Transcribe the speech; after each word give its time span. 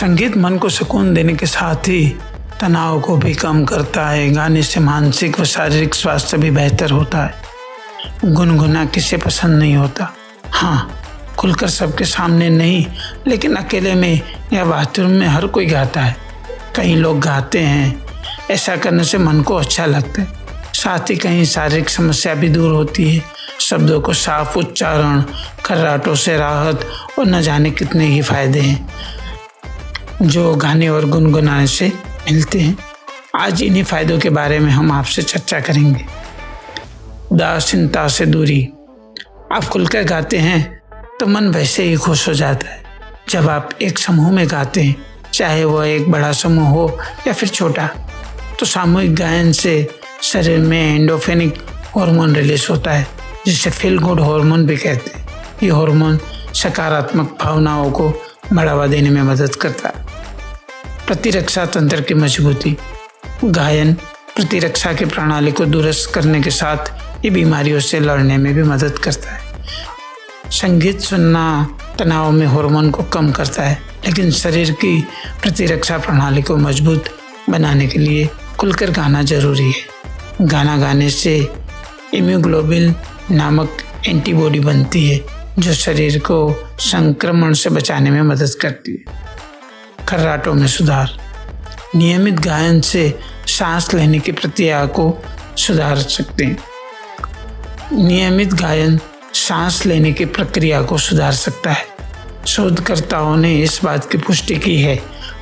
संगीत 0.00 0.36
मन 0.36 0.58
को 0.58 0.68
सुकून 0.68 1.14
देने 1.14 1.34
के 1.34 1.46
साथ 1.46 1.88
ही 1.88 2.16
तनाव 2.60 3.00
को 3.00 3.16
भी 3.16 3.34
कम 3.34 3.64
करता 3.64 4.08
है। 4.08 4.30
गाने 4.32 4.62
से 4.62 4.80
मानसिक 4.80 5.40
व 5.40 5.44
शारीरिक 5.44 5.94
स्वास्थ्य 5.94 6.38
भी 6.38 6.50
बेहतर 6.50 6.90
होता 6.90 7.18
है। 7.18 7.34
गुनगुना 8.24 8.84
किसे 8.84 9.16
पसंद 9.16 9.58
नहीं 9.58 9.74
होता? 9.74 10.14
हाँ 10.52 11.02
खुलकर 11.38 11.68
सबके 11.68 12.04
सामने 12.04 12.50
नहीं, 12.50 12.86
लेकिन 13.26 13.54
अकेले 13.54 13.94
में 13.94 14.20
या 14.52 14.64
बाथरूम 14.64 15.10
में 15.10 15.26
हर 15.26 15.46
कोई 15.46 15.66
गाता 15.66 16.00
है। 16.00 16.16
कई 16.76 16.94
लोग 16.94 17.20
गाते 17.20 17.58
हैं, 17.58 18.06
ऐसा 18.50 18.76
करने 18.76 19.04
से 19.04 19.18
मन 19.18 19.42
को 19.42 19.54
अच्छा 19.54 19.86
लगता 19.86 20.22
है। 20.22 20.28
साथ 20.74 21.10
ही 21.10 21.16
कहीं 21.16 21.44
शारीरिक 21.44 21.88
समस्या 21.88 22.34
भी 22.34 22.48
दूर 22.48 22.72
होती 22.72 23.16
है। 23.16 23.24
शब्दों 23.60 24.00
को 24.00 24.12
साफ़ 24.12 24.58
उच्चारण 24.58 25.22
खर्राटों 25.64 26.14
से 26.14 26.36
राहत 26.36 26.88
और 27.18 27.26
न 27.26 27.42
जाने 27.42 27.70
कितने 27.70 28.06
ही 28.06 28.22
फ़ायदे 28.22 28.60
हैं। 28.60 28.88
जो 30.22 30.54
गाने 30.54 30.88
और 30.88 31.04
गुनगुनाने 31.04 31.66
से 31.66 31.86
मिलते 32.24 32.60
हैं। 32.60 32.76
आज 33.36 33.62
इन्हीं 33.62 33.84
फायदों 33.84 34.18
के 34.18 34.30
बारे 34.30 34.58
में 34.58 34.70
हम 34.72 34.90
आपसे 34.92 35.22
चर्चा 35.22 35.60
करेंगे। 35.60 36.04
उदासीनता 37.32 38.06
से 38.08 38.26
दूरी। 38.26 38.62
आप 39.52 39.64
खुलकर 39.64 40.02
गाते 40.02 40.38
हैं 40.38 40.60
तो 41.20 41.26
मन 41.26 41.48
वैसे 41.48 41.82
ही 41.82 41.94
खुश 41.96 42.28
हो 42.28 42.34
जाता 42.34 42.70
है। 42.70 42.82
जब 43.28 43.48
आप 43.48 43.70
एक 43.82 43.98
समूह 43.98 44.30
में 44.32 44.46
गाते 44.50 44.80
हैं, 44.80 44.96
चाहे 45.32 45.64
वह 45.64 45.88
एक 45.88 46.10
बड़ा 46.10 46.32
समूह 46.32 46.68
हो 46.68 46.98
या 47.26 47.32
फिर 47.32 47.48
छोटा 47.48 47.86
तो 48.60 48.66
सामूहिक 48.66 49.14
गायन 49.14 49.52
से 49.52 49.74
शरीर 50.22 50.58
में 50.58 50.94
एंडोफेनिक 50.94 51.58
हार्मोन 51.96 52.34
रिलीज़ 52.34 52.66
होता 52.70 52.90
है, 52.90 53.06
जिसे 53.46 53.70
फील 53.70 53.98
गुड 53.98 54.20
हार्मोन 54.20 54.66
भी 54.66 54.76
कहते 54.76 55.18
हैं। 55.18 55.28
ये 55.62 55.70
हार्मोन 55.70 56.18
सकारात्मक 56.54 57.36
भावनाओं 57.42 57.90
को 57.90 58.12
बढ़ावा 58.52 58.86
देने 58.86 59.10
में 59.10 59.22
मदद 59.22 59.54
करता 59.54 59.88
है। 59.88 60.08
प्रतिरक्षा 61.10 61.66
तंत्र 61.66 62.00
की 62.00 62.14
मजबूती, 62.14 62.76
गायन 63.44 63.92
प्रतिरक्षा 64.36 64.92
की 64.92 65.04
प्रणाली 65.04 65.52
को 65.52 65.64
दुरुस्त 65.64 66.14
करने 66.14 66.40
के 66.40 66.50
साथ 66.50 67.24
ये 67.24 67.30
बीमारियों 67.30 67.80
से 67.80 68.00
लड़ने 68.00 68.36
में 68.36 68.54
भी 68.54 68.62
मदद 68.62 68.98
करता 68.98 69.30
है। 69.30 70.50
संगीत 70.50 71.00
सुनना 71.00 71.76
तनाव 71.98 72.30
में 72.30 72.46
हार्मोन 72.46 72.90
को 72.90 73.02
कम 73.02 73.32
करता 73.32 73.62
है, 73.62 73.82
लेकिन 74.06 74.30
शरीर 74.30 74.70
की 74.70 75.00
प्रतिरक्षा 75.42 75.98
प्रणाली 75.98 76.42
को 76.42 76.56
मज़बूत 76.56 77.04
बनाने 77.50 77.86
के 77.86 77.98
लिए 77.98 78.28
खुलकर 78.60 78.90
गाना 78.90 79.22
ज़रूरी 79.22 79.72
है। 79.72 80.46
गाना 80.46 80.76
गाने 80.76 81.10
से 81.10 81.52
इम्यूग्लोबिन 82.14 82.94
नामक 83.30 83.76
एंटीबॉडी 84.06 84.60
बनती 84.60 85.08
है, 85.08 85.20
जो 85.58 85.74
शरीर 85.74 86.18
को 86.18 86.68
संक्रमण 86.80 87.52
से 87.52 87.70
बचाने 87.70 88.10
में 88.10 88.22
मदद 88.22 88.54
करती 88.60 88.92
है। 88.92 89.29
खर्राटों 90.10 90.54
में 90.54 90.66
सुधार। 90.66 91.10
नियमित 91.96 92.34
गायन 92.34 92.80
से 92.80 93.18
सांस 93.46 93.94
लेने 93.94 94.18
की 94.18 94.32
प्रक्रिया 94.32 94.86
को 94.86 95.22
सुधार 95.56 95.96
सकते 95.96 96.44
हैं। 96.44 96.58
नियमित 97.92 98.52
गायन 98.54 98.98
सांस 99.34 99.86
लेने 99.86 100.12
की 100.12 100.24
प्रक्रिया 100.24 100.82
को 100.82 100.98
सुधार 100.98 101.32
सकता 101.32 101.70
है। 101.70 101.86
शोधकर्ताओं 102.46 103.36
ने 103.36 103.54
इस 103.62 103.80
बात 103.84 104.10
की 104.10 104.18
पुष्टि 104.18 104.56
की 104.56 104.76
है। 104.82 104.96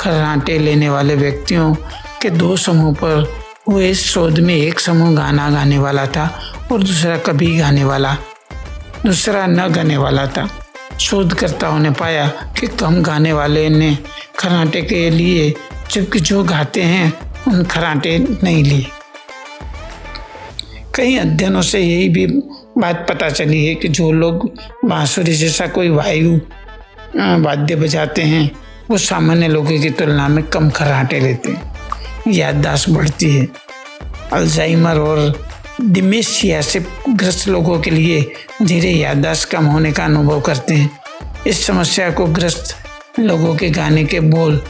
खर्राटे 0.00 0.58
लेने 0.58 0.90
वाले 0.90 1.16
व्यक्तियों 1.16 1.74
के 2.22 2.30
दो 2.30 2.56
समूह 2.56 2.94
पर 2.94 3.44
हुए 3.68 3.90
इस 3.90 4.04
शोध 4.04 4.38
में 4.38 4.54
एक 4.54 4.80
समूह 4.80 5.14
गाना 5.16 5.50
गाने 5.50 5.78
वाला 5.78 6.06
था 6.06 6.26
और 6.72 6.82
दूसरा 6.82 7.16
कभी 7.16 7.58
गाने 7.58 7.84
वाला, 7.84 8.16
दूसरा 9.06 9.46
न 9.46 9.68
गाने 9.68 9.96
वाला 9.96 10.26
था। 10.26 10.61
शोधकर्ताओं 11.00 11.78
ने 11.78 11.90
पाया 11.90 12.28
कि 12.28 12.66
कम 12.66 13.02
गाने 13.02 13.32
वाले 13.32 13.68
ने 13.68 13.98
खराटे 14.38 14.82
के 14.82 15.10
लिए 15.10 15.54
जबकि 15.90 16.20
जो 16.20 16.44
गाते 16.44 16.82
हैं, 16.82 17.12
उन 17.48 17.64
खराटे 17.64 18.18
नहीं 18.18 18.64
लिए। 18.64 18.86
कई 20.94 21.16
अध्ययनों 21.16 21.62
से 21.62 21.80
यही 21.80 22.08
भी 22.08 22.26
बात 22.78 23.06
पता 23.08 23.30
चली 23.30 23.66
है 23.66 23.74
कि 23.74 23.88
जो 23.88 24.12
लोग 24.12 24.54
बांसुरी 24.84 25.34
जैसा 25.34 25.66
कोई 25.66 25.88
वायु 25.88 26.36
वाद्य 27.16 27.76
बजाते 27.76 28.22
हैं, 28.22 28.50
वो 28.90 28.98
सामान्य 28.98 29.48
लोगों 29.48 29.80
की 29.80 29.90
तुलना 29.90 30.28
में 30.28 30.44
कम 30.44 30.70
खराटे 30.70 31.20
लेते 31.20 31.50
हैं। 31.50 31.72
याददाश्त 32.28 32.90
बढ़ती 32.90 33.36
है। 33.36 33.48
अल्जाइमर 34.32 34.98
और 34.98 35.51
डिमेशिया 35.82 36.60
से 36.60 36.80
ग्रस्त 37.08 37.48
लोगों 37.48 37.80
के 37.80 37.90
लिए 37.90 38.32
धीरे 38.62 38.90
याददाश्त 38.90 39.48
कम 39.50 39.64
होने 39.64 39.92
का 39.92 40.04
अनुभव 40.04 40.40
करते 40.40 40.74
हैं। 40.74 40.90
इस 41.46 41.66
समस्या 41.66 42.10
को 42.10 42.26
ग्रस्त 42.26 42.74
लोगों 43.18 43.54
के 43.56 43.70
गाने 43.70 44.04
के 44.04 44.20
बोल 44.20 44.60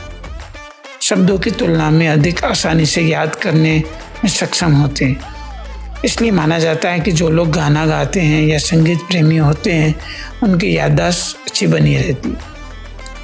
शब्दों 1.02 1.38
की 1.38 1.50
तुलना 1.50 1.90
में 1.90 2.08
अधिक 2.08 2.44
आसानी 2.44 2.86
से 2.86 3.02
याद 3.02 3.34
करने 3.34 3.82
में 4.24 4.30
सक्षम 4.30 4.72
होते 4.72 5.04
हैं। 5.04 6.00
इसलिए 6.04 6.30
माना 6.30 6.58
जाता 6.58 6.90
है 6.90 7.00
कि 7.00 7.12
जो 7.12 7.30
लोग 7.30 7.50
गाना 7.50 7.86
गाते 7.86 8.20
हैं 8.20 8.42
या 8.46 8.58
संगीत 8.58 8.98
प्रेमी 8.98 9.36
होते 9.36 9.72
हैं, 9.72 9.94
उनकी 10.42 10.76
याददाश्त 10.76 11.36
अच्छी 11.46 11.66
बनी 11.66 11.96
रहती 11.96 12.36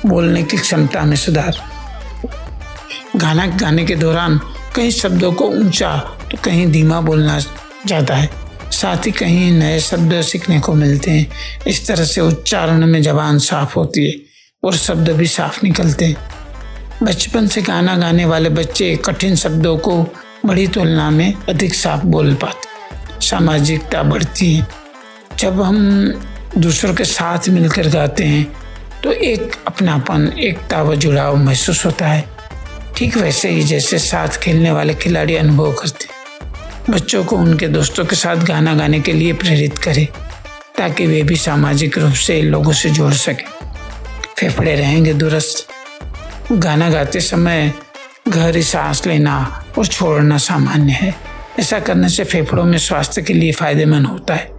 बोलने 0.06 0.42
की 0.42 0.56
क्षमता 0.56 1.02
में 1.02 1.16
सुधार। 1.16 1.60
गाना 3.16 3.46
गाने 3.46 3.84
के 3.84 3.94
दौरान 3.96 4.40
कई 4.76 4.90
शब्दों 4.90 5.32
को 5.32 5.44
ऊँचा 5.44 5.96
तो 6.30 6.38
कहीं 6.44 6.66
धीमा 6.66 7.00
बोलना 7.00 7.40
जाता 7.86 8.14
है। 8.14 8.30
साथ 8.72 9.06
ही 9.06 9.10
कहीं 9.10 9.50
नए 9.52 9.78
शब्द 9.80 10.20
सीखने 10.22 10.58
को 10.60 10.74
मिलते 10.74 11.10
हैं। 11.10 11.62
इस 11.66 11.86
तरह 11.86 12.04
से 12.04 12.20
उच्चारण 12.20 12.86
में 12.86 13.02
जबान 13.02 13.38
साफ़ 13.38 13.74
होती 13.74 14.06
है 14.06 14.14
और 14.62 14.76
शब्द 14.76 15.10
भी 15.10 15.26
साफ़ 15.26 15.58
निकलते 15.64 16.04
हैं। 16.04 16.16
बचपन 17.02 17.46
से 17.46 17.62
गाना 17.62 17.96
गाने 17.96 18.24
वाले 18.24 18.48
बच्चे 18.48 18.94
कठिन 19.04 19.36
शब्दों 19.36 19.76
को 19.78 20.02
बड़ी 20.46 20.66
तुलना 20.68 21.10
में 21.10 21.34
अधिक 21.48 21.74
साफ़ 21.74 22.04
बोल 22.06 22.34
पाते 22.34 23.20
सामाजिकता 23.20 24.02
बढ़ती 24.02 24.54
है। 24.54 24.66
जब 25.38 25.60
हम 25.62 25.78
दूसरों 26.58 26.94
के 26.94 27.04
साथ 27.04 27.48
मिलकर 27.48 27.88
गाते 27.88 28.24
हैं 28.24 28.46
तो 29.02 29.12
एक 29.12 29.54
अपनापन, 29.66 30.32
एकता 30.38 30.82
व 30.82 30.94
जुड़ाव 30.94 31.36
महसूस 31.36 31.84
होता 31.86 32.06
है। 32.06 32.24
ठीक 32.96 33.16
वैसे 33.16 33.50
ही 33.50 33.62
जैसे 33.62 33.98
साथ 33.98 34.38
खेलने 34.38 34.70
वाले 34.70 34.94
खिलाड़ी 34.94 35.36
अनुभव 35.36 35.72
करते 35.72 36.04
हैं। 36.04 36.17
बच्चों 36.90 37.24
को 37.24 37.36
उनके 37.36 37.68
दोस्तों 37.68 38.04
के 38.04 38.16
साथ 38.16 38.36
गाना 38.36 38.74
गाने 38.74 39.00
के 39.00 39.12
लिए 39.12 39.32
प्रेरित 39.32 39.78
करें, 39.78 40.06
ताकि 40.78 41.06
वे 41.06 41.22
भी 41.22 41.36
सामाजिक 41.36 41.98
रूप 41.98 42.12
से 42.12 42.42
लोगों 42.42 42.72
से 42.72 42.90
जुड़ 42.90 43.12
सकें। 43.12 43.44
फेफड़े 44.38 44.74
रहेंगे 44.76 45.14
दुरुस्त। 45.14 45.68
गाना 46.52 46.90
गाते 46.90 47.20
समय 47.20 47.72
गहरी 48.28 48.62
सांस 48.62 49.06
लेना 49.06 49.64
और 49.78 49.86
छोड़ना 49.86 50.38
सामान्य 50.38 50.92
है। 50.92 51.14
ऐसा 51.60 51.80
करने 51.80 52.08
से 52.08 52.24
फेफड़ों 52.24 52.64
में 52.64 52.78
स्वास्थ्य 52.78 53.22
के 53.22 53.34
लिए 53.34 53.52
फ़ायदेमंद 53.52 54.06
होता 54.06 54.34
है। 54.34 54.50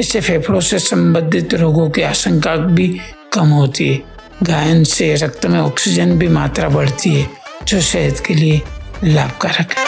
इससे 0.00 0.20
फेफड़ों 0.20 0.60
से 0.60 0.78
संबंधित 0.78 1.54
रोगों 1.54 1.90
की 1.90 2.02
आशंका 2.02 2.56
भी 2.56 3.00
कम 3.32 3.48
होती 3.48 3.88
है। 3.88 4.02
गायन 4.42 4.84
से 4.84 5.14
रक्त 5.14 5.46
में 5.46 5.60
ऑक्सीजन 5.60 6.18
भी 6.18 6.28
मात्रा 6.28 6.68
बढ़ती 6.68 7.14
है, 7.14 7.30
जो 7.64 7.80
सेहत 7.80 8.22
के 8.26 8.34
लिए 8.34 8.62
लाभकारक 9.04 9.72
है। 9.72 9.87